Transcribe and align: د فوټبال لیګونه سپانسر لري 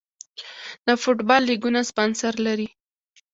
د 0.87 0.89
فوټبال 1.01 1.41
لیګونه 1.49 1.79
سپانسر 1.89 2.33
لري 2.45 2.67